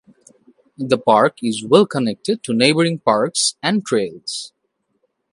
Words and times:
The 0.79 0.97
park 0.97 1.43
is 1.43 1.63
well 1.63 1.85
connected 1.85 2.41
to 2.45 2.55
neighboring 2.55 2.97
parks 2.97 3.55
and 3.61 3.85
trails. 3.85 4.51